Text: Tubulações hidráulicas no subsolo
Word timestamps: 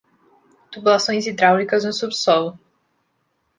Tubulações 0.71 1.27
hidráulicas 1.27 1.83
no 1.85 1.93
subsolo 1.93 2.57